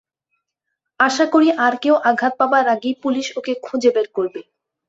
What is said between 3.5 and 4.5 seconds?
খুঁজে বের করবে।